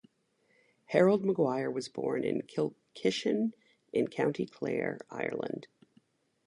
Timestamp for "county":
4.07-4.47